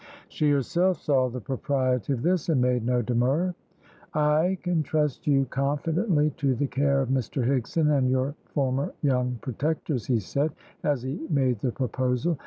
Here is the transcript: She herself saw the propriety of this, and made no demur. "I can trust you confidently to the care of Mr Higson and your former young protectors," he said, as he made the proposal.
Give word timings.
She 0.29 0.49
herself 0.49 0.97
saw 0.99 1.29
the 1.29 1.39
propriety 1.41 2.13
of 2.13 2.23
this, 2.23 2.49
and 2.49 2.59
made 2.59 2.83
no 2.83 3.03
demur. 3.03 3.53
"I 4.15 4.57
can 4.63 4.81
trust 4.81 5.27
you 5.27 5.45
confidently 5.45 6.31
to 6.37 6.55
the 6.55 6.65
care 6.65 7.01
of 7.03 7.09
Mr 7.09 7.45
Higson 7.45 7.95
and 7.95 8.09
your 8.09 8.33
former 8.45 8.93
young 9.03 9.37
protectors," 9.43 10.07
he 10.07 10.19
said, 10.19 10.53
as 10.83 11.03
he 11.03 11.23
made 11.29 11.59
the 11.59 11.71
proposal. 11.71 12.39